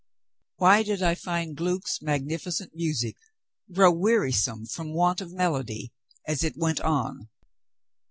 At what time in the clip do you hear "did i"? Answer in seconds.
0.81-1.13